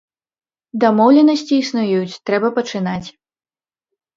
[0.83, 3.07] Дамоўленасці існуюць, трэба пачынаць.